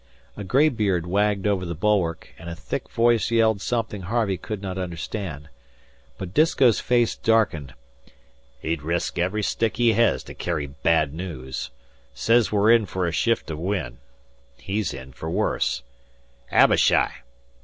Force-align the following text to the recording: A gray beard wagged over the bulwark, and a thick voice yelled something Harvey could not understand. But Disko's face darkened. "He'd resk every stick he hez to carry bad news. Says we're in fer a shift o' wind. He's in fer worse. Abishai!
A 0.35 0.43
gray 0.43 0.69
beard 0.69 1.05
wagged 1.05 1.45
over 1.45 1.63
the 1.63 1.75
bulwark, 1.75 2.29
and 2.39 2.49
a 2.49 2.55
thick 2.55 2.89
voice 2.89 3.29
yelled 3.29 3.61
something 3.61 4.01
Harvey 4.01 4.35
could 4.35 4.59
not 4.59 4.79
understand. 4.79 5.47
But 6.17 6.33
Disko's 6.33 6.79
face 6.79 7.15
darkened. 7.15 7.75
"He'd 8.61 8.81
resk 8.81 9.19
every 9.19 9.43
stick 9.43 9.77
he 9.77 9.93
hez 9.93 10.23
to 10.23 10.33
carry 10.33 10.65
bad 10.65 11.13
news. 11.13 11.69
Says 12.15 12.51
we're 12.51 12.71
in 12.71 12.87
fer 12.87 13.05
a 13.05 13.11
shift 13.11 13.51
o' 13.51 13.55
wind. 13.57 13.99
He's 14.57 14.91
in 14.91 15.11
fer 15.13 15.29
worse. 15.29 15.83
Abishai! 16.49 17.17